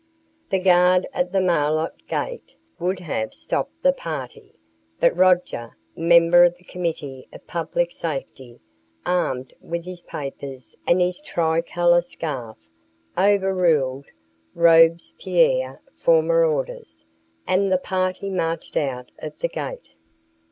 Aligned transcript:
The 0.49 0.57
guard 0.57 1.05
at 1.13 1.31
the 1.31 1.39
Maillot 1.41 2.07
Gate 2.07 2.55
would 2.79 2.99
have 3.01 3.35
stopped 3.35 3.83
the 3.83 3.91
party, 3.93 4.55
but 4.99 5.15
Roger, 5.15 5.77
member 5.95 6.43
of 6.43 6.57
the 6.57 6.63
Committee 6.63 7.27
of 7.31 7.45
Public 7.45 7.91
Safety, 7.91 8.59
armed 9.05 9.53
with 9.61 9.85
his 9.85 10.01
papers 10.01 10.75
and 10.87 10.99
his 10.99 11.21
tricolour 11.21 12.01
scarf, 12.01 12.57
overruled 13.15 14.07
Robespierre's 14.55 15.77
former 15.93 16.45
orders, 16.45 17.05
and 17.45 17.71
the 17.71 17.77
party 17.77 18.31
mached 18.31 18.75
out 18.77 19.11
of 19.19 19.37
the 19.37 19.49
gate. 19.49 19.93